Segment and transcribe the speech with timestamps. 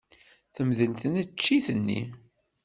[0.55, 2.01] Temdel tneččit-nni.